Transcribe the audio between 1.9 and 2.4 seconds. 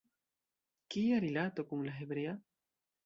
hebrea?